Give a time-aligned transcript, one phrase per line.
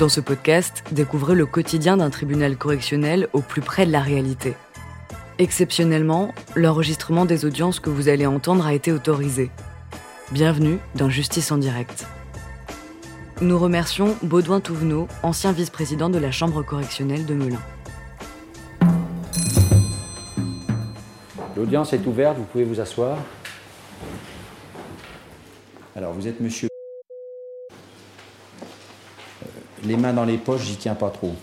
[0.00, 4.54] Dans ce podcast, découvrez le quotidien d'un tribunal correctionnel au plus près de la réalité.
[5.38, 9.50] Exceptionnellement, l'enregistrement des audiences que vous allez entendre a été autorisé.
[10.32, 12.06] Bienvenue dans Justice en direct.
[13.42, 17.60] Nous remercions Baudouin Touvenot, ancien vice-président de la Chambre correctionnelle de Melun.
[21.54, 23.18] L'audience est ouverte, vous pouvez vous asseoir.
[25.94, 26.68] Alors, vous êtes monsieur.
[29.42, 31.34] Euh, Les mains dans les poches, j'y tiens pas trop.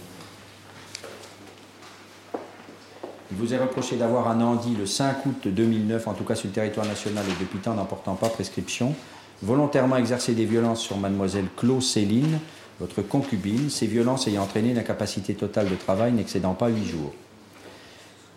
[3.32, 6.48] Il vous est reproché d'avoir un Andy le 5 août 2009, en tout cas sur
[6.48, 8.96] le territoire national et depuis temps n'emportant pas prescription,
[9.42, 12.40] volontairement exercé des violences sur mademoiselle Claude Céline,
[12.80, 17.14] votre concubine, ces violences ayant entraîné une incapacité totale de travail n'excédant pas 8 jours.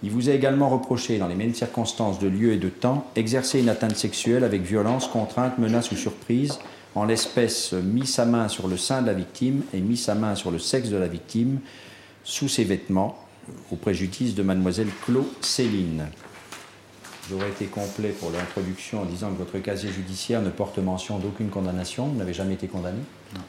[0.02, 3.60] Il vous a également reproché, dans les mêmes circonstances de lieu et de temps, exercer
[3.60, 6.58] une atteinte sexuelle avec violence, contrainte, menace ou surprise,
[6.94, 10.34] en l'espèce mis sa main sur le sein de la victime et mis sa main
[10.34, 11.60] sur le sexe de la victime,
[12.24, 13.18] sous ses vêtements,
[13.70, 16.06] au préjudice de mademoiselle Claude Céline.
[17.28, 21.48] J'aurais été complet pour l'introduction en disant que votre casier judiciaire ne porte mention d'aucune
[21.48, 22.06] condamnation.
[22.06, 22.98] Vous n'avez jamais été condamné?
[23.34, 23.40] Non.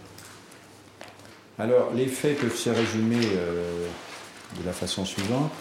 [1.58, 3.88] Alors, les faits peuvent se résumer euh,
[4.59, 5.52] de la façon suivante.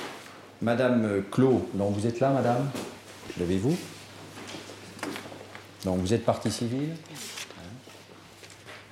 [0.63, 2.71] Madame Clos, donc vous êtes là, madame?
[3.39, 3.77] Levez-vous.
[5.85, 6.91] Donc vous êtes partie civile?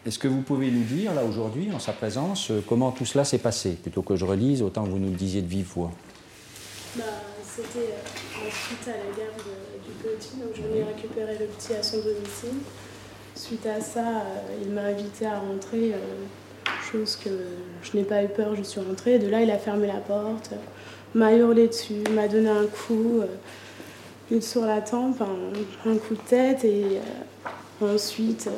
[0.09, 3.25] Est-ce que vous pouvez nous dire, là, aujourd'hui, en sa présence, euh, comment tout cela
[3.25, 5.91] s'est passé Plutôt que je relise, autant que vous nous le disiez de vive voix?
[6.97, 7.03] Bah,
[7.45, 11.75] C'était euh, suite à la guerre de- du petit, donc je venais récupérer le petit
[11.75, 12.56] à son domicile.
[13.34, 15.92] Suite à ça, euh, il m'a invité à rentrer,
[16.91, 17.29] chose que
[17.83, 19.19] je n'ai pas eu peur, je suis rentrée.
[19.19, 20.53] De là, il a fermé la porte,
[21.14, 23.20] m'a hurlé dessus, m'a donné un coup,
[24.31, 26.98] une sur la tempe, un, coup de tête, et
[27.83, 28.48] ensuite,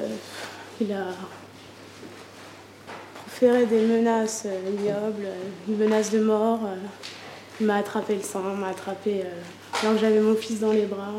[0.81, 1.07] il a
[3.41, 6.61] proféré des menaces euh, ignobles, euh, une menace de mort.
[6.63, 6.77] euh,
[7.59, 9.23] il m'a attrapé le sang, m'a attrapé
[9.81, 11.13] alors que j'avais mon fils dans les bras.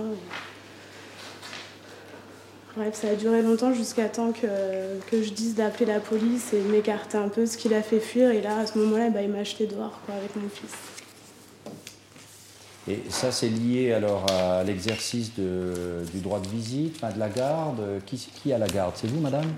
[2.75, 4.47] Bref, ça a duré longtemps jusqu'à temps que,
[5.09, 8.31] que je dise d'appeler la police et m'écarter un peu, ce qui l'a fait fuir.
[8.31, 10.73] Et là, à ce moment-là, bah, il m'a acheté dehors quoi, avec mon fils.
[12.87, 17.81] Et ça, c'est lié alors à l'exercice du droit de visite, de la garde.
[18.05, 18.93] Qui a la garde?
[18.95, 19.53] C'est vous, madame?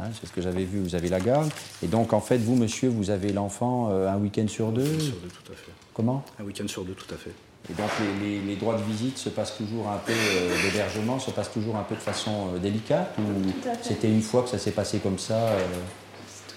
[0.00, 1.50] Hein, C'est ce que j'avais vu, vous avez la garde.
[1.82, 4.86] Et donc, en fait, vous, monsieur, vous avez l'enfant euh, un week-end sur deux Un
[4.86, 5.72] week-end sur deux, tout à fait.
[5.94, 6.24] Comment?
[6.40, 7.32] Un week-end sur deux, tout à fait.
[7.70, 7.90] Et donc,
[8.22, 11.50] les, les- les droits de visite se passent toujours un peu, euh, d'hébergement se passent
[11.52, 13.88] toujours un peu de façon euh, délicate Ou Tout à fait.
[13.94, 15.58] c'était une fois que ça s'est passé comme ça euh,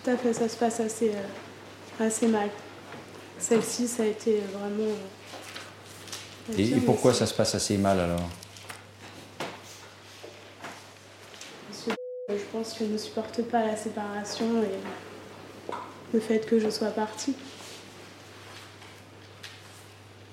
[0.04, 2.50] Tout à fait, ça se passe assez, euh, assez mal.
[3.40, 4.92] Celle-ci, ça a été vraiment.
[6.52, 8.30] euh, et, pourquoi ça se passe assez mal alors
[11.70, 11.96] Monsieur, euh,
[12.38, 15.74] Je pense qu'il ne supporte pas la séparation et
[16.14, 17.36] le fait que je sois partie.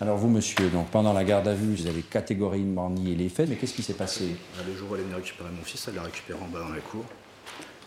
[0.00, 3.48] Alors, vous, monsieur, donc pendant la garde à vue, vous avez catégoriquement nié les faits,
[3.48, 4.36] mais qu'est-ce qui s'est passé?
[4.56, 6.60] Bah, Le jour où elle est venue récupérer mon fils, elle l'a récupéré en bas
[6.60, 7.04] dans la cour.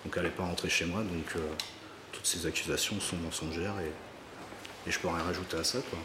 [0.04, 1.40] Donc elle n'est pas rentrée chez moi, donc euh,
[2.12, 5.78] toutes ces accusations sont mensongères et, et je peux rien rajouter à ça.
[5.90, 6.00] Quoi.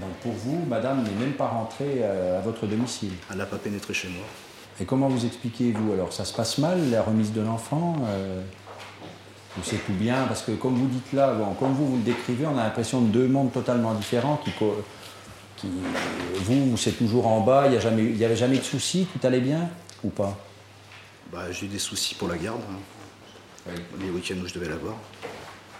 [0.00, 3.58] Donc, pour vous, madame n'est même pas rentrée euh, à votre domicile Elle n'a pas
[3.58, 4.24] pénétré chez moi.
[4.80, 8.42] Et comment vous expliquez, vous Alors, ça se passe mal, la remise de l'enfant euh,
[9.56, 10.24] Ou c'est tout bien?
[10.26, 13.00] Parce que, comme vous dites là, bon, comme vous, vous le décrivez, on a l'impression
[13.00, 15.68] de deux mondes totalement différents qui.
[16.42, 19.68] vous, c'est toujours en bas, il n'y avait jamais de soucis, tout allait bien
[20.02, 20.36] Ou pas?
[21.32, 24.76] Bah, J'ai eu des soucis pour la garde, hein, les week-ends où je devais la
[24.76, 24.96] voir.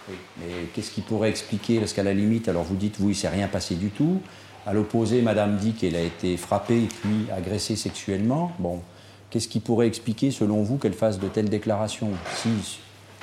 [0.07, 0.15] Oui.
[0.39, 1.79] Mais qu'est-ce qui pourrait expliquer?
[1.79, 4.21] Parce qu'à la limite, alors vous dites, vous, il ne s'est rien passé du tout.
[4.65, 8.51] À l'opposé, madame dit qu'elle a été frappée et puis agressée sexuellement.
[8.59, 8.81] Bon,
[9.29, 12.49] qu'est-ce qui pourrait expliquer, selon vous, qu'elle fasse de telles déclarations Si,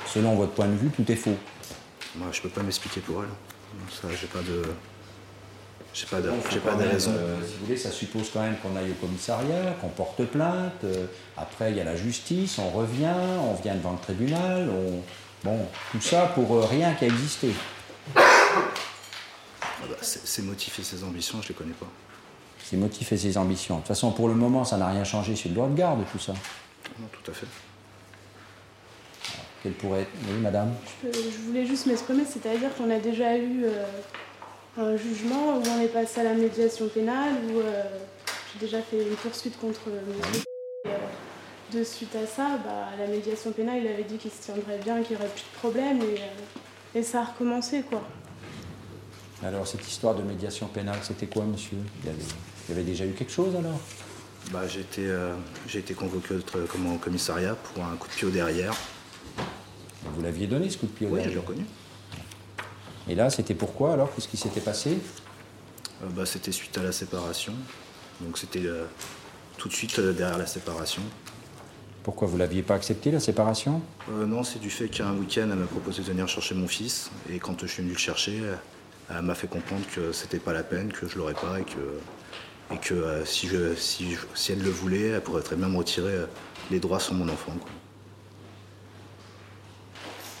[0.07, 1.35] selon votre point de vue, tout est faux.
[2.15, 3.29] Moi, je peux pas m'expliquer pour elle.
[3.91, 4.61] Ça, j'ai pas de.
[5.93, 7.11] J'ai pas de, j'ai pas de raison.
[7.11, 10.83] euh, si vous voulez, ça suppose quand même qu'on aille au commissariat, qu'on porte plainte.
[10.85, 11.05] euh,
[11.37, 13.13] après, il y a la justice, on revient,
[13.47, 14.69] on vient devant le tribunal.
[14.69, 15.01] On...
[15.43, 15.59] Bon,
[15.91, 17.49] tout ça pour euh, rien qui a existé.
[19.83, 21.87] Ah bah, ses motifs et ses ambitions, je les connais pas.
[22.63, 23.75] Ses motifs et ses ambitions.
[23.75, 25.99] De toute façon, pour le moment, ça n'a rien changé sur le droit de garde,
[26.11, 26.33] tout ça.
[26.99, 27.47] Non, tout à fait.
[29.61, 30.11] Quelle pourrait être.
[30.27, 33.85] Oui, madame Je, peux- je voulais juste m'exprimer, c'est-à-dire qu'on a déjà eu euh,
[34.77, 37.83] un jugement où on est passé à la médiation pénale, où euh,
[38.53, 40.43] j'ai déjà fait une poursuite contre monsieur.
[40.85, 44.31] Et, euh, de suite à ça, bah, à la médiation pénale, il avait dit qu'il
[44.31, 47.83] se tiendrait bien, qu'il n'y aurait plus de problème, et, euh, et ça a recommencé,
[47.83, 48.01] quoi.
[49.45, 51.77] Alors, cette histoire de médiation pénale, c'était quoi, monsieur?
[52.01, 52.23] Il y, avait,
[52.67, 53.79] il y avait déjà eu quelque chose alors?
[54.51, 55.33] Bah, j'ai été, euh,
[55.67, 58.73] j'ai été convoqué au, tr- comme au commissariat pour un coup de pied au derrière.
[60.15, 61.65] Vous l'aviez donné ce coup de pied au Oui, je derrière l'ai reconnu.
[63.09, 64.13] Et là, c'était pourquoi alors?
[64.15, 64.97] Qu'est-ce qui s'était passé?
[66.03, 67.53] Euh, bah, c'était suite à la séparation.
[68.21, 68.85] Donc c'était euh,
[69.57, 71.01] tout de suite derrière la séparation.
[72.03, 73.81] Pourquoi vous l'aviez pas accepté la séparation?
[74.09, 77.09] Non, c'est du fait qu'un week-end, elle m'a proposé de venir chercher mon fils.
[77.31, 78.41] Et quand je suis venu le chercher,
[79.21, 82.77] m'a fait comprendre que c'était pas la peine, que je l'aurais pas et que, et
[82.77, 85.77] que euh, si, je, si, je- si elle le voulait, elle pourrait très bien me
[85.77, 86.25] retirer euh,
[86.71, 87.51] les droits sur mon enfant.
[87.59, 87.69] quoi.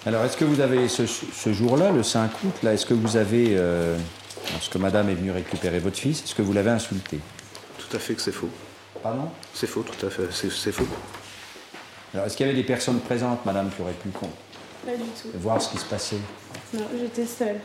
[0.05, 3.15] Alors, est-ce que vous avez ce, ce jour-là, le 5 août, là, est-ce que vous
[3.15, 3.97] avez, euh,
[4.51, 7.19] lorsque Madame est venue récupérer votre fils, est-ce que vous l'avez insulté?
[7.77, 8.49] Tout à fait que c'est faux.
[9.01, 9.29] Pardon?
[9.53, 10.23] C'est faux, tout à fait.
[10.31, 10.87] C'est c'est faux.
[12.13, 14.29] Alors, est-ce qu'il y avait des personnes présentes, Madame, qui auraient pu con-
[14.85, 15.29] Pas du tout.
[15.35, 16.17] voir ce qui se passait?
[16.73, 17.59] Non, j'étais seule.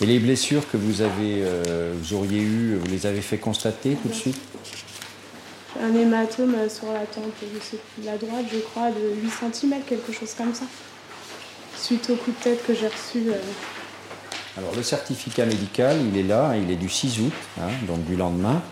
[0.00, 3.96] Et les blessures que vous avez, euh, vous auriez eues, vous les avez fait constater
[4.00, 4.40] tout de suite?
[5.80, 9.74] Un hématome sur la tempe, je sais plus, la droite, je crois, de 8 cm,
[9.86, 10.64] quelque chose comme ça.
[11.76, 13.28] Suite au coup de tête que j'ai reçu.
[13.28, 13.34] euh,
[14.56, 18.16] Alors, le certificat médical, il est là, il est du 6 août, hein, donc du
[18.16, 18.62] lendemain.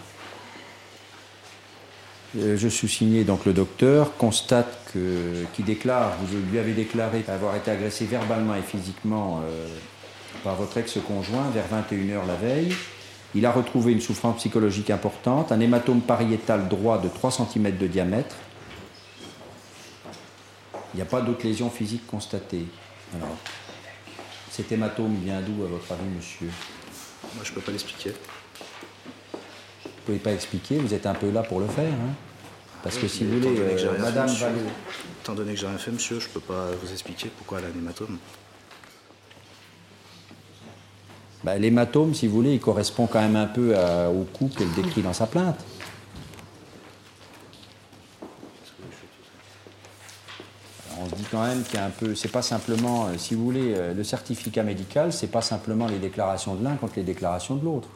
[2.39, 7.57] Euh, je sous-signé donc le docteur constate que qui déclare, vous lui avez déclaré avoir
[7.57, 9.67] été agressé verbalement et physiquement euh,
[10.45, 12.75] par votre ex-conjoint vers 21h la veille.
[13.35, 17.87] Il a retrouvé une souffrance psychologique importante, un hématome pariétal droit de 3 cm de
[17.87, 18.37] diamètre.
[20.95, 22.65] Il n'y a pas d'autres lésions physiques constatées.
[23.15, 23.37] Alors,
[24.51, 26.49] cet hématome vient d'où, à votre avis, monsieur?
[27.35, 28.11] Moi, je peux pas l'expliquer.
[28.11, 31.93] Vous ne pouvez pas expliquer, vous êtes un peu là pour le faire.
[31.93, 32.15] hein.
[32.83, 34.47] Parce que si vous voulez, euh, fait, Madame monsieur.
[35.23, 37.69] Étant donné que j'ai rien fait, monsieur, je peux pas vous expliquer pourquoi elle a
[37.69, 38.17] un hématome.
[41.47, 44.73] Bah, L'hématome, si vous voulez, il correspond quand même un peu à- au coup qu'elle
[44.73, 45.55] décrit dans sa plainte.
[51.01, 52.17] On se dit quand même qu'il y a un peu.
[52.17, 56.01] C'est pas simplement, euh, si vous voulez, euh, le certificat médical, c'est pas simplement les
[56.01, 57.87] déclarations de l'un contre les déclarations de l'autre.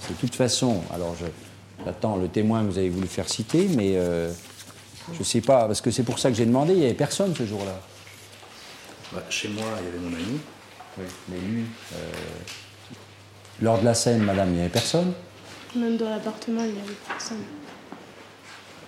[0.00, 0.80] C'est de toute façon.
[0.94, 1.16] Alors,
[1.84, 4.30] j'attends le témoin que vous avez voulu faire citer, mais euh,
[5.18, 6.74] je sais pas, parce que c'est pour ça que j'ai demandé.
[6.74, 7.80] Il n'y avait personne ce jour-là.
[9.12, 10.38] Bah, chez moi, il y avait mon ami.
[11.28, 11.64] Mais lui,
[11.94, 11.96] euh,
[13.62, 15.12] lors de la scène, madame, il n'y avait personne.
[15.76, 17.42] Même dans l'appartement, il n'y avait personne.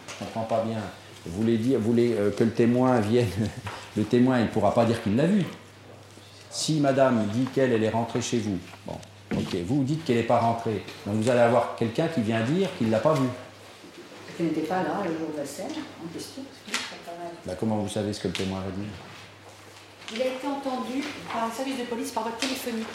[0.09, 0.79] Je comprends pas bien.
[1.27, 3.29] Vous voulez dire, vous voulez euh, que le témoin vienne.
[3.97, 5.43] Le témoin, il ne pourra pas dire qu'il l'a vu.
[6.51, 8.99] Si madame dit qu'elle, elle est rentrée chez vous, bon,
[9.33, 10.85] ok, vous dites qu'elle n'est pas rentrée.
[11.07, 13.29] Donc vous allez avoir quelqu'un qui vient dire qu'il ne l'a pas vue.
[14.37, 15.73] qui n'était pas là le jour de la scène
[16.05, 16.43] en question.
[17.47, 18.85] Bah, comment vous savez ce que le témoin va dire?
[20.15, 21.03] Il a été entendu
[21.33, 22.87] par un service de police par voie téléphonique.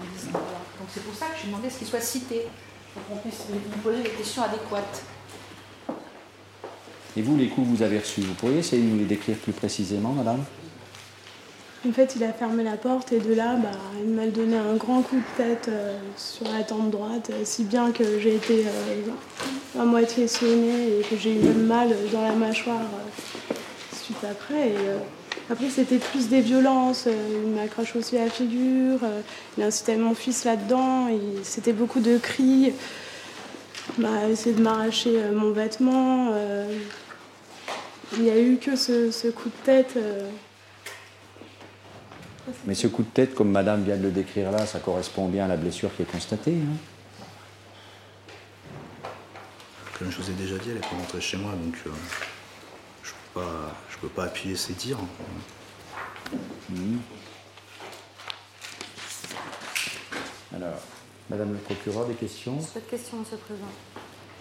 [0.00, 0.62] En disant, voilà.
[0.78, 2.42] Donc c'est pour ça que je demandais ce qu'il soit cité,
[2.94, 5.02] pour qu'on puisse lui poser les questions adéquates.
[7.16, 9.36] Et vous, les coups que vous avez reçus, vous pourriez essayer de nous les décrire
[9.36, 10.44] plus précisément, madame?
[11.88, 13.70] En fait, il a fermé la porte et de là, bah,
[14.02, 17.64] il m'a donné un grand coup de tête euh, sur la tempe droite, euh, si
[17.64, 22.22] bien que j'ai été euh, à moitié sonnée et que j'ai eu même mal dans
[22.22, 23.54] la mâchoire euh,
[23.96, 24.70] suite après.
[24.70, 24.98] Et, euh,
[25.50, 27.04] après, c'était plus des violences.
[27.06, 28.98] euh, il m'a craché aussi la figure.
[29.02, 29.20] euh,
[29.56, 31.08] il incitait mon fils là-dedans.
[31.42, 32.72] C'était beaucoup de cris.
[33.96, 36.28] Il m'a essayé de m'arracher euh, mon vêtement.
[36.32, 36.66] euh,
[38.14, 39.94] il n'y a eu que ce, ce coup de tête.
[39.96, 40.28] euh,
[42.66, 45.44] Mais ce coup de tête, comme madame vient de le décrire là, ça correspond bien
[45.44, 46.54] à la blessure qui est constatée.
[46.54, 46.76] hein.
[49.98, 51.90] Comme je vous ai déjà dit, elle n'est pas rentrée chez moi, donc euh,
[53.38, 54.98] pas, je peux pas appuyer ses dires.
[60.54, 60.78] Alors,
[61.30, 62.56] madame le procureur, des questions?
[62.56, 63.68] Pas de questions, Monsieur le Président.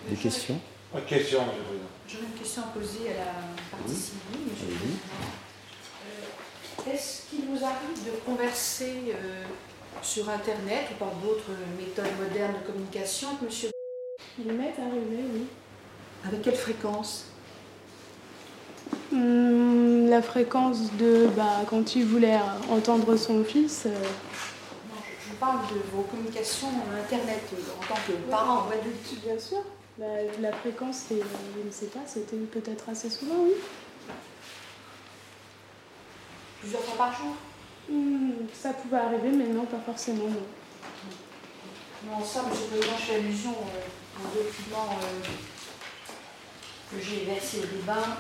[0.09, 0.59] Des questions?
[0.91, 1.89] Pas de question, Monsieur le Président.
[2.07, 4.97] J'aurais une question à poser à la partie civile, monsieur le Allez-y.
[6.77, 6.89] Président.
[6.89, 9.43] Euh, Est-ce qu'il vous arrive de converser euh,
[10.01, 13.69] sur Internet ou par d'autres méthodes modernes de communication avec monsieur
[14.39, 15.47] Il m'est arrivé, oui.
[16.25, 17.25] Avec quelle fréquence?
[19.11, 22.37] Hum, la fréquence de bah, quand il voulait
[22.69, 23.83] entendre son fils.
[23.85, 23.89] euh,
[25.25, 26.67] je, je parle de vos communications
[27.03, 29.23] Internet euh, en tant que parent adulte.
[29.23, 29.59] bien sûr.
[29.97, 30.05] Bah,
[30.41, 31.23] la fréquence, c'est, euh,
[31.59, 33.53] je ne sais pas, c'était peut-être assez souvent, oui.
[36.59, 37.33] Plusieurs fois par jour
[37.89, 40.25] Hum, ça pouvait arriver, mais non, pas forcément.
[40.25, 40.43] Non.
[42.19, 45.27] Le Président, je fais allusion euh, au document euh,
[46.91, 48.17] que j'ai versé au débat.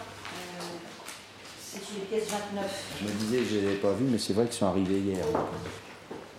[1.77, 2.95] Euh, c'est sur les pièces 29.
[3.01, 4.67] Je me disais que je ne les avais pas vus, mais c'est vrai qu'ils sont
[4.67, 5.25] arrivés hier.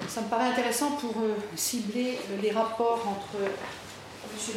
[0.09, 3.45] Ça me paraît intéressant pour euh, cibler euh, les rapports entre
[4.33, 4.55] monsieur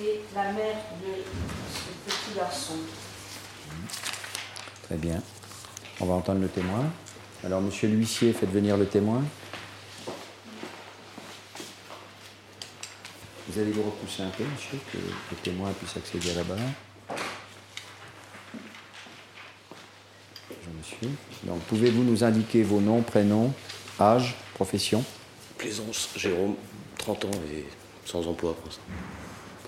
[0.00, 1.12] et la mère de
[1.74, 2.74] ce petit garçon.
[4.84, 5.20] Très bien.
[6.00, 6.84] On va entendre le témoin.
[7.44, 9.22] Alors, monsieur l'huissier, faites venir le témoin.
[13.48, 16.58] Vous allez vous repousser un peu, monsieur, que le témoin puisse accéder à la barre.
[21.44, 23.52] Donc, pouvez-vous nous indiquer vos noms, prénoms,
[24.00, 25.04] âge, profession?
[25.56, 26.54] Plaisance, Jérôme,
[26.98, 27.64] 30 ans et
[28.04, 28.56] sans emploi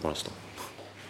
[0.01, 0.33] pour l'instant.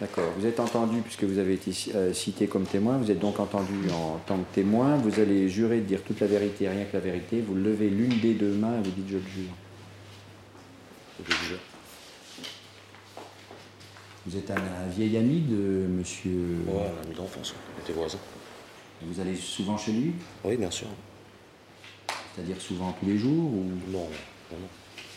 [0.01, 0.33] D'accord.
[0.39, 3.75] Vous êtes entendu, puisque vous avez été euh, cité comme témoin, vous êtes donc entendu
[3.93, 4.97] en tant que témoin.
[4.97, 7.43] Vous allez jurer de dire toute la vérité, rien que la vérité.
[7.47, 9.53] Vous levez l'une des deux mains et vous dites je le jure.
[11.19, 11.59] Je le jure.
[14.27, 16.57] Vous êtes un, un vieil ami de monsieur.
[16.67, 18.19] Ouais, un ami d'enfance, on était voisins.
[19.03, 20.13] Vous allez souvent chez lui
[20.45, 20.89] Oui, bien sûr.
[22.35, 23.65] C'est-à-dire souvent tous les jours ou...
[23.91, 23.99] Non,
[24.53, 24.69] non, non.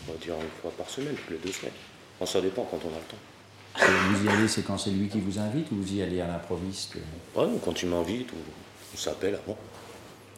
[0.07, 1.73] On va dire une fois par semaine, toutes les deux semaines.
[2.19, 3.17] Enfin, ça dépend quand on a le temps.
[3.81, 6.21] Et Vous y allez, c'est quand c'est lui qui vous invite ou vous y allez
[6.21, 6.95] à l'improviste
[7.35, 8.35] Ouais, ou quand il m'invite, ou
[8.93, 9.57] on s'appelle avant.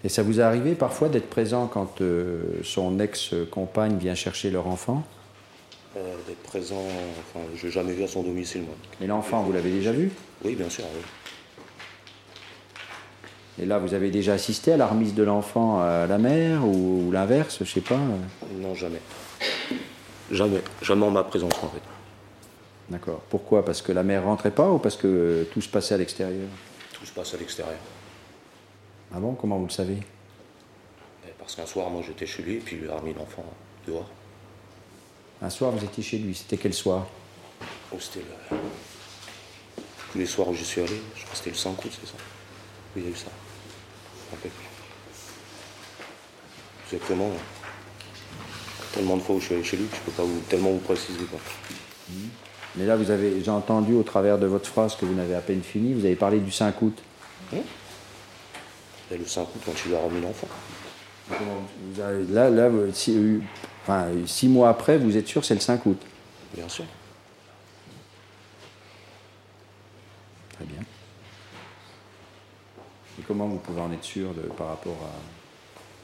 [0.04, 4.68] Et ça vous est arrivé parfois d'être présent quand euh, son ex-compagne vient chercher leur
[4.68, 5.04] enfant?
[5.98, 6.84] Euh, D'être présent,
[7.20, 8.76] enfin, je l'ai jamais vu à son domicile, moi.
[9.02, 10.12] Et l'enfant, vous l'avez déjà vu?
[10.44, 11.02] Oui, bien sûr, oui.
[13.62, 17.08] Et là, vous avez déjà assisté à la remise de l'enfant à la mère ou,
[17.08, 17.96] ou l'inverse, je sais pas.
[17.96, 18.18] euh.
[18.60, 19.00] Non, jamais.
[20.32, 20.62] Jamais.
[20.82, 21.82] Jamais en ma présence, en fait.
[22.90, 23.22] D'accord.
[23.30, 23.64] Pourquoi?
[23.64, 26.48] Parce que la mère rentrait pas ou parce que tout se passait à l'extérieur?
[26.94, 27.78] Tout se passe à l'extérieur.
[29.14, 29.34] Ah bon?
[29.36, 29.94] Comment vous le savez?
[31.26, 33.46] Et Parce qu'un soir, moi, j'étais chez lui, et puis il a remis l'enfant
[33.88, 34.10] dehors.
[35.42, 36.36] Un soir, vous étiez chez lui.
[36.36, 37.08] C'était quel soir?
[37.94, 38.58] Oh, c'était le...
[40.12, 42.08] Tous les soirs où j'y suis allé, je crois que c'était le 5 août, c'est
[42.08, 42.14] ça?
[42.96, 43.28] Oui, il y a eu ça.
[43.28, 44.15] Je me rappelle plus.
[46.92, 47.32] Exactement.
[48.94, 50.72] Tellement de fois où je suis allé chez lui que je peux pas vous, tellement
[50.72, 51.26] vous préciser.
[51.26, 51.40] Quoi.
[52.76, 55.42] Mais là, vous avez, j'ai entendu au travers de votre phrase que vous n'avez à
[55.42, 56.98] peine fini, vous avez parlé du 5 août.
[59.12, 60.48] Et le 5 août, quand il a remis l'enfant.
[61.30, 63.40] Vous avez- là, là, vous- si- euh,
[63.84, 66.00] enfin, six mois après, vous êtes sûr que c'est le 5 août.
[66.56, 66.86] Bien sûr.
[70.56, 70.82] Très bien.
[73.28, 75.10] Comment vous pouvez en être sûr de, par rapport à...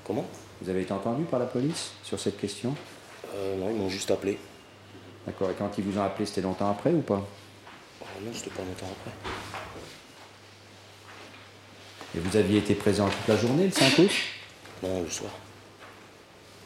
[0.06, 0.26] Comment?
[0.62, 2.76] Vous avez été entendu par la police sur cette question?
[3.36, 4.38] Euh, Non, ils m'ont juste appelé.
[5.26, 5.50] D'accord.
[5.52, 7.22] Et quand ils vous ont appelé, c'était longtemps après ou pas?
[8.02, 9.12] Oh, non, c'était pas longtemps après.
[12.16, 14.12] Et vous aviez été présent toute la journée, le 5 août?
[14.84, 15.32] Non, le soir.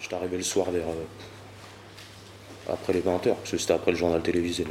[0.02, 0.88] J'étais arrivé le soir vers.
[0.88, 1.04] euh,
[2.72, 4.66] après les 20h, parce que c'était après le journal télévisé.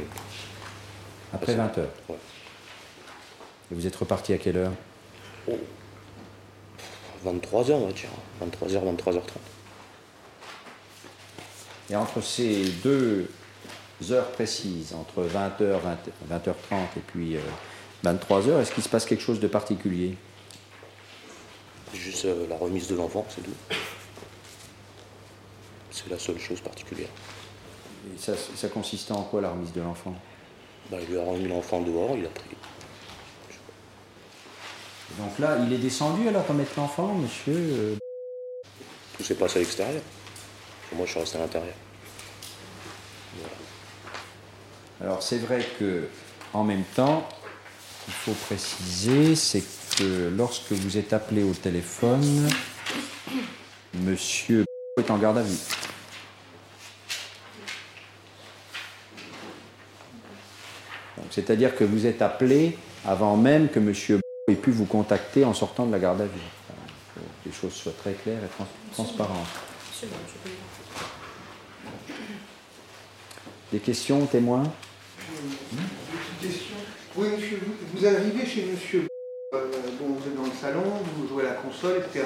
[1.33, 1.89] Après c'est- 20 heures.
[2.09, 2.15] Ouais.
[3.71, 4.73] Et vous êtes reparti à quelle heure?
[7.25, 8.09] 23h, on va dire.
[8.41, 9.21] 23h, 23h30.
[11.89, 13.29] Et entre ces deux
[14.09, 15.79] heures précises, entre 20h,
[16.29, 17.37] 20, h 30 et puis
[18.03, 20.17] 23h, est-ce qu'il se passe quelque chose de particulier?
[21.93, 23.51] Juste euh, la remise de l'enfant, c'est tout.
[25.91, 27.07] C'est la seule chose particulière.
[28.13, 30.13] Et ça, ça consistait en quoi la remise de l'enfant?
[30.91, 32.54] Bah, il lui a remis l'enfant dehors, il a pris.
[35.17, 37.95] Donc là, il est descendu alors remettre l'enfant, monsieur euh,
[39.17, 40.01] Tout s'est passé à l'extérieur.
[40.93, 41.73] Moi, je suis resté à l'intérieur.
[45.01, 46.07] Alors c'est vrai que
[46.53, 47.27] en même temps,
[48.07, 49.63] il faut préciser, c'est
[49.97, 52.49] que lorsque vous êtes appelé au téléphone,
[53.93, 54.63] monsieur
[54.97, 55.57] est en garde à vue.
[61.17, 65.53] Donc, C'est-à-dire que vous êtes appelé avant même que monsieur ait pu vous contacter en
[65.55, 66.31] sortant de la garde à vue.
[66.37, 69.47] Il faut que les choses soient très claires et trans- transparentes.
[73.71, 74.63] Des questions, témoins?
[76.41, 76.75] Question.
[77.15, 77.59] Oui, monsieur,
[77.95, 79.07] vous, arrivez chez monsieur.
[79.55, 79.65] euh,
[79.99, 80.83] bon, vous êtes dans le salon,
[81.17, 82.25] vous jouez à la console, etc.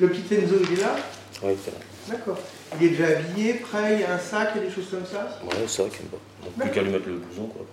[0.00, 0.96] Le petit Enzo, il est là?
[1.42, 1.80] Oui, c'est vrai.
[2.08, 2.38] D'accord.
[2.80, 4.88] Il est déjà habillé, prêt, il y a un sac, il y a des choses
[4.90, 5.38] comme ça?
[5.44, 7.66] Ouais, c'est vrai qu'il n'y a plus qu'à lui mettre le blouson, quoi.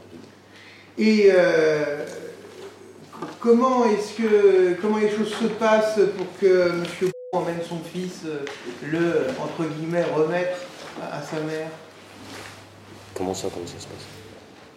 [0.98, 2.06] Et euh,
[3.40, 8.46] comment est-ce que comment les choses se passent pour que monsieur emmène son fils euh,
[8.84, 10.58] le entre guillemets remettre
[11.02, 11.68] à, à sa mère?
[13.14, 14.06] Comment ça, comment ça se passe?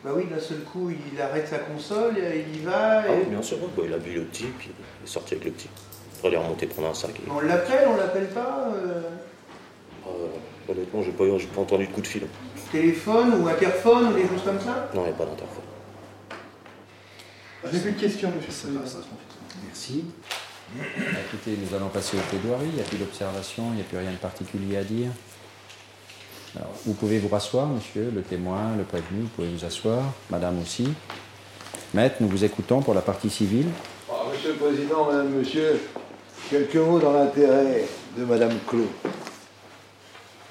[0.05, 3.01] Bah oui, d'un seul coup, il arrête sa console, il y va.
[3.01, 3.69] Ah oui, bien sûr, ouais.
[3.77, 5.69] Bah, il a vu le petit, puis il est sorti avec le petit.
[6.17, 7.11] Après, il est remonté prendre un sac.
[7.17, 7.31] Et...
[7.31, 9.03] On l'appelle, on l'appelle pas euh,
[10.07, 12.23] Euh, honnêtement, j'ai pas, pas entendu de coup de fil.
[12.71, 14.89] Téléphone ou interphone ou des choses comme ça?
[14.95, 15.65] Non, il n'y a pas d'interphone.
[17.65, 18.71] J'ai plus de questions, monsieur.
[18.71, 19.01] le Président.
[19.67, 20.05] Merci.
[20.77, 22.67] Écoutez, nous allons passer au plaidoirie.
[22.69, 25.11] Il n'y a plus d'observation, il n'y a plus rien de particulier à dire.
[26.57, 30.61] Alors, vous pouvez vous rasseoir, monsieur, le témoin, le prévenu, vous pouvez vous asseoir, madame
[30.63, 30.89] aussi.
[31.95, 33.67] Maître, nous vous écoutons pour la partie civile.
[34.11, 35.81] Ah Monsieur le Président, Madame, Monsieur,
[36.51, 37.87] quelques mots dans l'intérêt
[38.17, 38.87] de Madame Claude.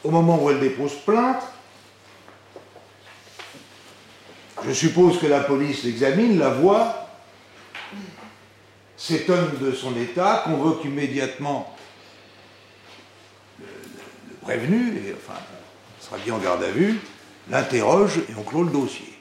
[0.03, 1.43] Au moment où elle dépose plainte,
[4.67, 7.07] je suppose que la police l'examine, la voit,
[8.97, 11.73] s'étonne de son état, convoque immédiatement
[13.59, 13.65] le,
[14.41, 15.39] prévenu, et enfin,
[16.01, 16.99] sera bien en garde à vue,
[17.49, 19.13] l'interroge et on clôt le dossier.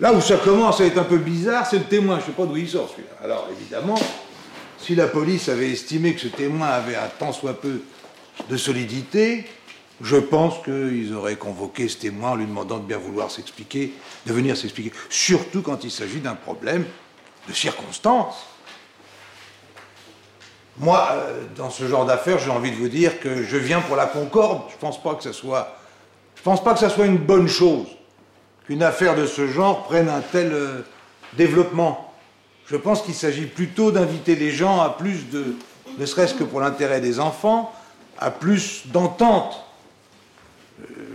[0.00, 2.16] Là où ça commence à être un peu bizarre, c'est le témoin.
[2.16, 3.16] Je ne sais pas d'où il sort celui-là.
[3.22, 3.98] Alors évidemment,
[4.78, 7.82] si la police avait estimé que ce témoin avait un tant soit peu
[8.48, 9.46] de solidité,
[10.00, 13.92] je pense qu'ils auraient convoqué ce témoin en lui demandant de bien vouloir s'expliquer,
[14.26, 14.92] de venir s'expliquer.
[15.10, 16.84] Surtout quand il s'agit d'un problème
[17.48, 18.46] de circonstances.
[20.78, 23.96] Moi, euh, dans ce genre d'affaires, j'ai envie de vous dire que je viens pour
[23.96, 24.62] la concorde.
[24.70, 25.76] Je pense pas que ça soit,
[26.36, 27.86] je pense pas que ça soit une bonne chose
[28.66, 30.80] qu'une affaire de ce genre prenne un tel euh,
[31.34, 32.12] développement.
[32.66, 35.56] Je pense qu'il s'agit plutôt d'inviter les gens à plus de,
[35.98, 37.72] ne serait-ce que pour l'intérêt des enfants,
[38.18, 39.64] à plus d'entente.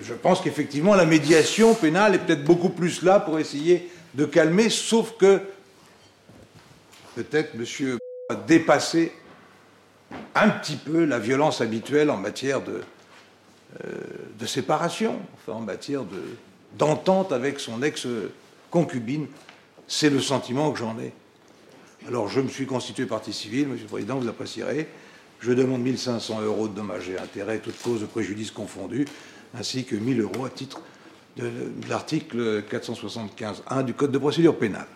[0.01, 4.70] Je pense qu'effectivement la médiation pénale est peut-être beaucoup plus là pour essayer de calmer,
[4.70, 5.42] sauf que
[7.16, 7.98] peut-être monsieur
[8.30, 9.12] a dépassé
[10.36, 12.82] un petit peu la violence habituelle en matière de,
[13.86, 16.22] euh, séparation, enfin en matière de,
[16.77, 19.27] d'entente avec son ex-concubine.
[19.88, 21.13] C'est le sentiment que j'en ai.
[22.08, 24.88] Alors je me suis constitué partie civile, Monsieur le Président, vous apprécierez.
[25.39, 29.06] Je demande 1500 euros de dommages et intérêts, toutes causes de préjudice confondues,
[29.60, 30.82] ainsi que 1000 euros à titre
[31.38, 31.52] de,
[31.90, 34.88] l'article 475.1 du Code de procédure pénale.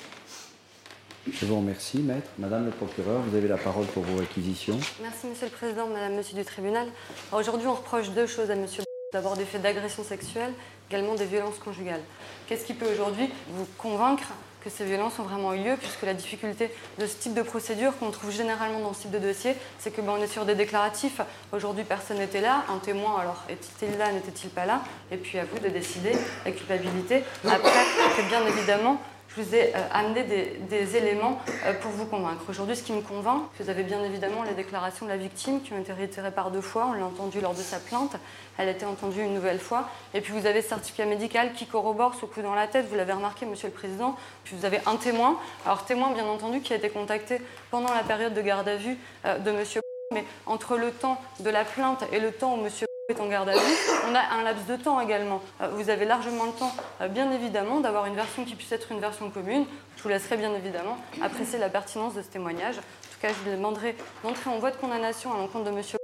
[1.31, 2.29] Je vous remercie, maître.
[2.39, 4.79] Madame le procureur, vous avez la parole pour vos réquisitions.
[5.01, 6.87] Merci, monsieur le président, madame, monsieur du tribunal.
[7.31, 8.83] Aujourd'hui, on reproche deux choses à monsieur.
[9.13, 10.53] D'abord des faits d'agression sexuelle,
[10.89, 12.01] également des violences conjugales.
[12.47, 16.13] Qu'est-ce qui peut aujourd'hui vous convaincre que ces violences ont vraiment eu lieu, puisque la
[16.13, 19.91] difficulté de ce type de procédure qu'on trouve généralement dans ce type de dossier, c'est
[19.91, 21.21] que ben, on est sur des déclaratifs.
[21.51, 22.63] Aujourd'hui, personne n'était là.
[22.69, 24.81] Un témoin, alors était-il là, n'était-il pas là?
[25.11, 26.11] Et puis à vous de décider
[26.45, 27.23] la culpabilité.
[27.45, 27.85] Après,
[28.17, 29.01] que bien évidemment,
[29.35, 32.43] je vous ai euh, amené des, éléments euh, pour vous convaincre.
[32.49, 35.73] Aujourd'hui, ce qui me convainc, vous avez bien évidemment les déclarations de la victime qui
[35.73, 36.87] ont été réitérées par deux fois.
[36.89, 38.17] On l'a entendu lors de sa plainte.
[38.57, 39.87] Elle a été entendue une nouvelle fois.
[40.13, 42.87] Et puis vous avez ce certificat médical qui corrobore ce coup dans la tête.
[42.89, 44.17] Vous l'avez remarqué, Monsieur le Président.
[44.43, 45.37] Puis vous avez un témoin.
[45.65, 47.39] Alors témoin, bien entendu, qui a été contacté
[47.69, 49.81] pendant la période de garde à vue euh, de Monsieur.
[50.13, 53.49] Mais entre le temps de la plainte et le temps où Monsieur est en garde
[53.49, 53.75] à vue,
[54.09, 55.41] on a un laps de temps également.
[55.61, 58.91] Euh, vous avez largement le temps, euh, bien évidemment, d'avoir une version qui puisse être
[58.91, 59.65] une version commune.
[59.97, 62.77] Je vous laisserai bien évidemment apprécier la pertinence de ce témoignage.
[62.77, 65.97] En tout cas, je vous demanderai d'entrer en voie de condamnation à l'encontre de Monsieur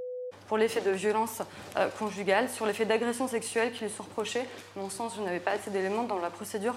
[0.48, 1.42] pour les faits de violence
[1.78, 4.42] euh, conjugale, sur les faits d'agression sexuelle qui lui sont reprochés.
[4.76, 6.76] À mon sens, vous n'avez pas assez d'éléments dans la procédure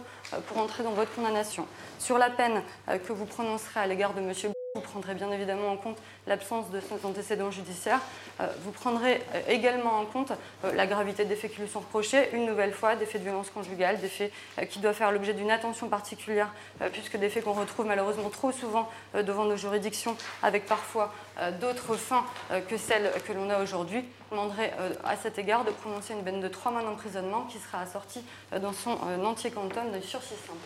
[0.49, 1.67] pour entrer dans votre condamnation.
[1.99, 2.63] Sur la peine
[3.07, 6.81] que vous prononcerez à l'égard de Monsieur vous prendrez bien évidemment en compte l'absence de
[7.03, 8.01] antécédents judiciaires.
[8.41, 10.31] Euh, vous prendrez euh, également en compte
[10.65, 13.27] euh, la gravité des faits qui lui sont reprochés, une nouvelle fois, des faits de
[13.27, 14.33] violence conjugale, des faits
[14.71, 16.53] qui doivent faire l'objet d'une attention particulière,
[16.93, 21.13] puisque des faits qu'on retrouve malheureusement trop souvent devant nos juridictions, avec parfois
[21.61, 22.25] d'autres fins
[22.69, 24.05] que celles que l'on a aujourd'hui.
[24.31, 24.71] Je demanderai
[25.03, 28.23] à cet égard de prononcer une peine de trois mois d'emprisonnement qui sera assortie
[28.61, 28.93] dans son
[29.25, 30.59] entier quantum de sursis simple.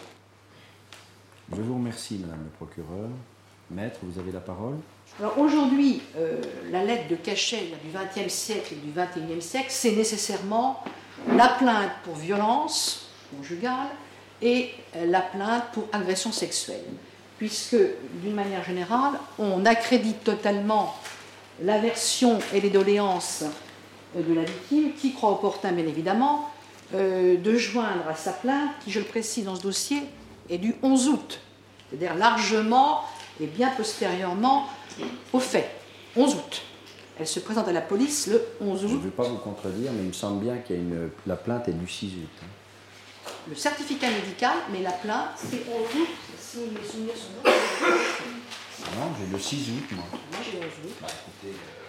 [1.53, 3.09] Je vous remercie, Madame le procureur.
[3.71, 4.77] Maître, vous avez la parole.
[5.19, 9.93] Alors aujourd'hui, euh, la lettre de cachet du XXe siècle et du XXIe siècle, c'est
[9.93, 10.83] nécessairement
[11.35, 13.89] la plainte pour violence conjugale
[14.43, 16.85] et euh, la plainte pour agression sexuelle.
[17.39, 17.77] Puisque,
[18.23, 20.95] d'une manière générale, on accrédite totalement
[21.63, 23.45] la version et les doléances
[24.17, 26.51] euh, de la victime, qui croit opportun, bien évidemment,
[26.93, 30.03] de joindre à sa plainte, qui, je le précise dans ce dossier,
[30.49, 31.41] est du 11 août,
[31.89, 33.01] c'est-à-dire largement
[33.41, 34.69] et bien postérieurement
[35.33, 35.71] au fait,
[36.17, 36.63] 11 août.
[37.19, 38.89] Elle se présente à la police le 11 août.
[38.89, 40.75] Je ne veux pas vous contredire, mais il me semble bien que
[41.27, 42.29] la plainte est du 6 août.
[42.43, 43.31] Hein.
[43.49, 47.51] Le certificat médical, mais la plainte, c'est 11 août, si mes souvenirs sont
[48.97, 50.05] Non, j'ai le 6 août, moi.
[50.11, 50.95] Moi, j'ai 11 août.
[51.01, 51.85] Bah, écoutez, euh,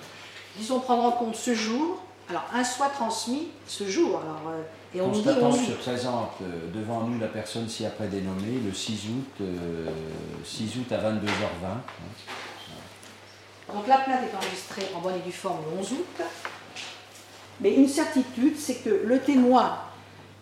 [0.58, 2.02] Disons prendre en compte ce jour.
[2.30, 4.20] Alors, un soit transmis ce jour.
[4.20, 4.64] Alors, euh,
[4.96, 9.46] et on dit, se présente euh, devant nous la personne ci-après dénommée le 6 août,
[10.46, 12.14] 6 euh, août à 22h20.
[13.74, 16.22] Donc la plainte est enregistrée en bonne et due forme le 11 août.
[17.60, 19.80] Mais une certitude, c'est que le témoin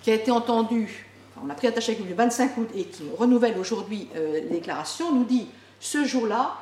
[0.04, 1.08] qui a été entendu,
[1.44, 4.42] on a pris attaché avec lui le 25 août et qui renouvelle aujourd'hui euh, les
[4.42, 5.48] déclarations, nous dit
[5.80, 6.58] ce jour-là,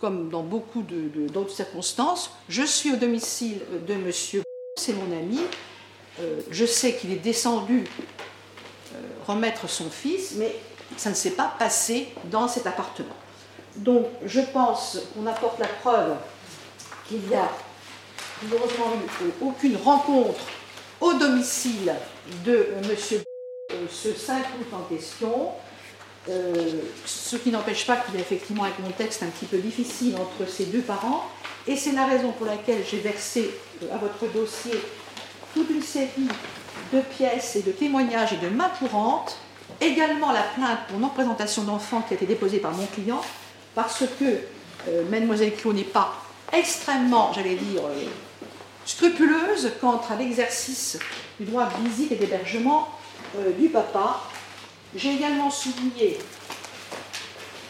[0.00, 4.42] comme dans beaucoup d'autres circonstances, je suis au domicile de monsieur,
[4.86, 5.40] c'est mon ami,
[6.20, 7.84] euh, je sais qu'il est descendu
[8.94, 10.54] euh, remettre son fils, mais
[10.96, 13.16] ça ne s'est pas passé dans cet appartement.
[13.74, 16.14] Donc, je pense qu'on apporte la preuve
[17.08, 17.50] qu'il n'y a
[18.44, 20.40] malheureusement eu aucune rencontre
[21.00, 21.92] au domicile
[22.44, 22.96] de M.
[23.90, 25.48] ce 5 août en question.
[26.28, 30.16] Euh, ce qui n'empêche pas qu'il y a effectivement un contexte un petit peu difficile
[30.16, 31.24] entre ces deux parents.
[31.68, 33.50] Et c'est la raison pour laquelle j'ai versé
[33.82, 34.72] euh, à votre dossier
[35.54, 36.28] toute une série
[36.92, 39.38] de pièces et de témoignages et de mains courantes.
[39.80, 43.20] Également la plainte pour non-présentation d'enfants qui a été déposée par mon client,
[43.74, 44.24] parce que
[44.88, 46.14] euh, Mademoiselle Clot n'est pas
[46.52, 47.82] extrêmement, j'allais dire,
[48.84, 50.98] scrupuleuse quant à l'exercice
[51.38, 52.88] du droit de visite et d'hébergement
[53.58, 54.20] du papa
[54.94, 56.18] j'ai également souligné,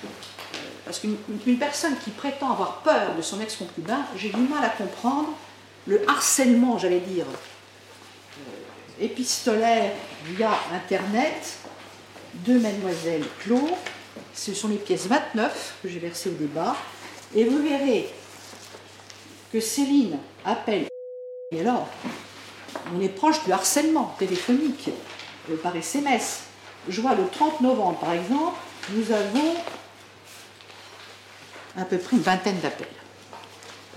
[0.04, 0.08] euh,
[0.84, 5.30] parce qu'une personne qui prétend avoir peur de son ex-concubin, j'ai du mal à comprendre
[5.86, 9.92] le harcèlement, j'allais dire, euh, épistolaire
[10.24, 11.58] via Internet
[12.34, 13.72] de Mademoiselle Claude.
[14.34, 16.76] Ce sont les pièces 29 que j'ai versées au débat.
[17.34, 18.08] Et vous verrez
[19.52, 20.86] que Céline appelle.
[21.52, 21.88] Et alors,
[22.94, 24.90] on est proche du harcèlement téléphonique
[25.50, 26.45] euh, par SMS.
[26.88, 28.56] Je vois le 30 novembre, par exemple,
[28.90, 29.54] nous avons
[31.76, 32.86] à peu près une vingtaine d'appels.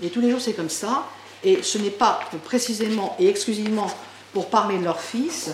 [0.02, 1.06] Et tous les jours, c'est comme ça.
[1.42, 3.90] Et ce n'est pas précisément et exclusivement
[4.32, 5.50] pour parler de leur fils.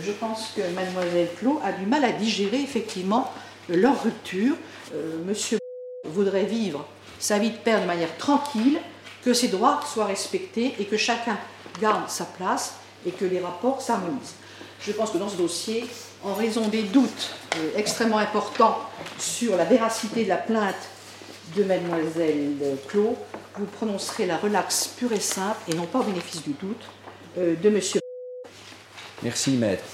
[0.00, 3.32] Je pense que mademoiselle Flo a du mal à digérer effectivement
[3.68, 4.54] leur rupture.
[4.94, 5.58] Euh, monsieur
[6.04, 6.86] voudrait vivre
[7.18, 8.78] sa vie de père de manière tranquille,
[9.24, 11.36] que ses droits soient respectés et que chacun
[11.80, 12.74] garde sa place
[13.06, 14.34] et que les rapports s'harmonisent.
[14.80, 15.84] Je pense que dans ce dossier,
[16.24, 18.78] en raison des doutes euh, extrêmement importants
[19.18, 20.74] sur la véracité de la plainte
[21.56, 23.16] de mademoiselle Clos,
[23.56, 26.82] vous prononcerez la relaxe pure et simple, et non pas au bénéfice du doute,
[27.38, 28.00] euh, de monsieur.
[29.22, 29.84] Merci, maître.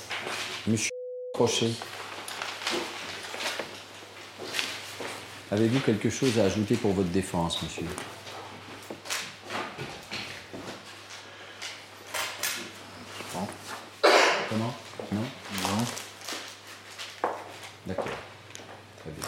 [0.67, 0.91] Monsieur
[1.33, 1.71] Crochet.
[5.51, 7.87] Avez-vous quelque chose à ajouter pour votre défense, monsieur
[14.55, 14.75] Comment
[15.13, 15.21] Non
[15.63, 15.85] Non.
[17.87, 18.05] D'accord.
[19.01, 19.27] Très bien.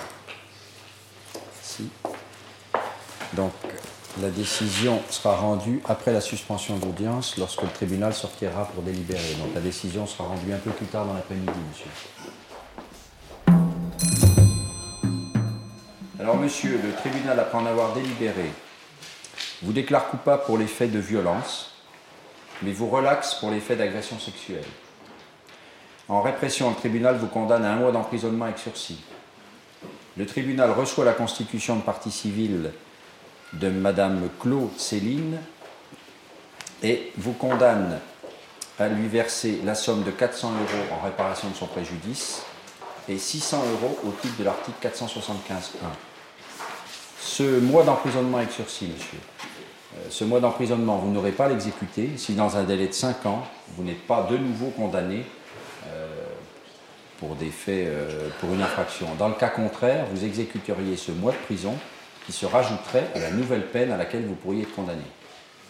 [1.63, 1.91] Si.
[3.33, 3.53] Donc,
[4.27, 9.35] la décision sera rendue après la suspension d'audience lorsque le tribunal sortira pour délibérer.
[9.39, 11.91] Donc, la décision sera rendue un peu plus tard dans l'après-midi, monsieur.
[16.19, 18.51] Alors, monsieur, le tribunal, après en avoir délibéré,
[19.63, 21.77] vous déclare coupable pour les faits de violence,
[22.63, 24.67] mais vous relaxe pour les faits d'agression sexuelle.
[26.09, 28.99] En répression, le tribunal vous condamne à un mois d'emprisonnement avec sursis.
[30.17, 32.73] Le tribunal reçoit la constitution de partie civile
[33.53, 35.39] de Madame Claude Céline
[36.83, 37.99] et vous condamne
[38.79, 42.43] à lui verser la somme de 400 euros en réparation de son préjudice
[43.09, 45.87] et 600 euros au titre de l'article 475.1.
[47.21, 49.19] Ce mois d'emprisonnement avec sursis, monsieur,
[49.97, 53.25] euh, ce mois d'emprisonnement, vous n'aurez pas à l'exécuter si dans un délai de 5
[53.27, 55.25] ans, vous n'êtes pas de nouveau condamné
[57.19, 59.07] pour des faits, euh, pour une infraction.
[59.19, 61.75] Dans le cas contraire, vous exécuteriez ce mois de prison
[62.27, 65.03] qui se rajouterait à la nouvelle peine à laquelle vous pourriez être condamné.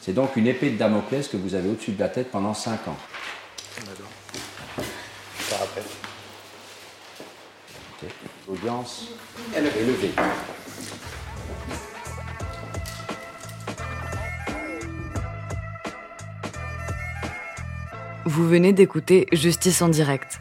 [0.01, 2.89] C'est donc une épée de Damoclès que vous avez au-dessus de la tête pendant 5
[2.89, 2.97] ans.
[5.49, 5.85] Ça rappelle.
[8.49, 9.09] L'audience
[9.55, 10.13] est levée.
[18.25, 20.41] Vous venez d'écouter Justice en direct.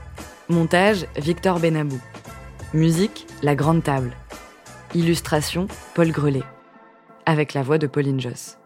[0.51, 1.99] Montage Victor Benabou.
[2.73, 4.11] Musique La Grande Table.
[4.93, 6.43] Illustration Paul Grelet.
[7.25, 8.60] Avec la voix de Pauline Joss.